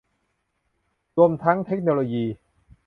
[1.17, 2.25] รวมทั้งเทคโนโลยี